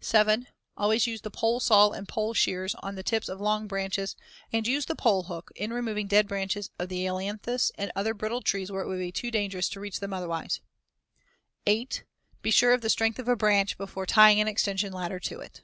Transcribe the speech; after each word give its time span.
7. 0.00 0.46
Always 0.78 1.06
use 1.06 1.20
the 1.20 1.30
pole 1.30 1.60
saw 1.60 1.90
and 1.90 2.08
pole 2.08 2.32
shears 2.32 2.74
on 2.76 2.94
the 2.94 3.02
tips 3.02 3.28
of 3.28 3.38
long 3.38 3.66
branches, 3.66 4.16
and 4.50 4.66
use 4.66 4.86
the 4.86 4.94
pole 4.96 5.24
hook 5.24 5.50
in 5.56 5.74
removing 5.74 6.06
dead 6.06 6.26
branches 6.26 6.70
of 6.78 6.88
the 6.88 7.04
ailanthus 7.06 7.70
and 7.76 7.92
other 7.94 8.14
brittle 8.14 8.40
trees 8.40 8.72
where 8.72 8.80
it 8.82 8.88
would 8.88 8.98
be 8.98 9.12
too 9.12 9.30
dangerous 9.30 9.68
to 9.68 9.80
reach 9.80 10.00
them 10.00 10.14
otherwise. 10.14 10.62
8. 11.66 12.02
Be 12.40 12.50
sure 12.50 12.72
of 12.72 12.80
the 12.80 12.88
strength 12.88 13.18
of 13.18 13.28
a 13.28 13.36
branch 13.36 13.76
before 13.76 14.06
tying 14.06 14.40
an 14.40 14.48
extension 14.48 14.90
ladder 14.90 15.20
to 15.20 15.40
it. 15.40 15.60